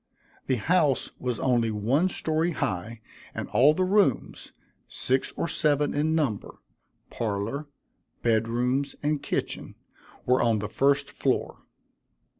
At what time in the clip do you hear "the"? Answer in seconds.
0.47-0.55, 3.75-3.83, 10.57-10.67